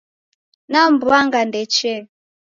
Namw'anga 0.71 1.39
ndechee 1.47 2.01